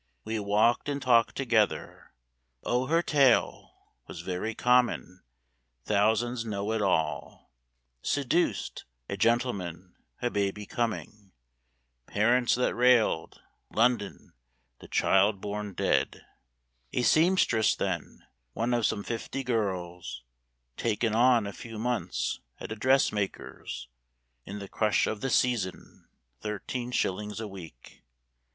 [0.25, 2.11] We walked and talked together.
[2.63, 3.71] O her tale
[4.07, 5.21] Was very common;
[5.85, 7.51] thousands know it all!
[8.01, 11.33] Seduced; a gentleman; a baby coming;
[12.07, 14.33] Parents that railed; London;
[14.79, 16.25] the child born dead;
[16.93, 20.23] A seamstress then, one of some fifty girls
[20.77, 23.87] "Taken on" a few months at a dressmaker's
[24.45, 26.07] In the crush of the "season;"
[26.39, 28.01] thirteen shillings a week!